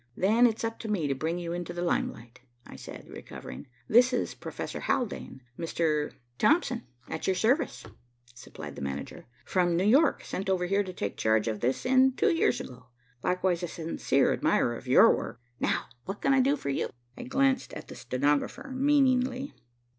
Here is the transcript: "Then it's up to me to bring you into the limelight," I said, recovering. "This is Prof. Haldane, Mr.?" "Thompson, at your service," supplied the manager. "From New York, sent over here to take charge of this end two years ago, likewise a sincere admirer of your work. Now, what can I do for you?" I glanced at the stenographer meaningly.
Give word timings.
"Then 0.17 0.47
it's 0.47 0.63
up 0.63 0.79
to 0.79 0.87
me 0.89 1.07
to 1.07 1.13
bring 1.13 1.37
you 1.37 1.53
into 1.53 1.73
the 1.73 1.83
limelight," 1.83 2.39
I 2.65 2.75
said, 2.75 3.07
recovering. 3.07 3.67
"This 3.87 4.11
is 4.13 4.33
Prof. 4.33 4.57
Haldane, 4.57 5.43
Mr.?" 5.59 6.13
"Thompson, 6.39 6.87
at 7.07 7.27
your 7.27 7.35
service," 7.35 7.85
supplied 8.33 8.75
the 8.75 8.81
manager. 8.81 9.27
"From 9.45 9.77
New 9.77 9.83
York, 9.83 10.23
sent 10.23 10.49
over 10.49 10.65
here 10.65 10.81
to 10.83 10.91
take 10.91 11.17
charge 11.17 11.47
of 11.47 11.59
this 11.59 11.85
end 11.85 12.17
two 12.17 12.31
years 12.33 12.59
ago, 12.59 12.87
likewise 13.21 13.61
a 13.61 13.67
sincere 13.67 14.33
admirer 14.33 14.75
of 14.75 14.87
your 14.87 15.15
work. 15.15 15.39
Now, 15.59 15.85
what 16.05 16.19
can 16.19 16.33
I 16.33 16.39
do 16.41 16.55
for 16.55 16.69
you?" 16.69 16.89
I 17.15 17.21
glanced 17.21 17.71
at 17.73 17.87
the 17.87 17.93
stenographer 17.93 18.71
meaningly. 18.75 19.53